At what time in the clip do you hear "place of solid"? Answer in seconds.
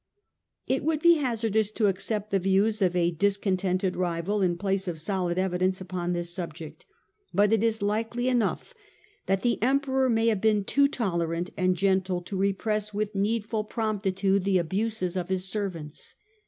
4.57-5.37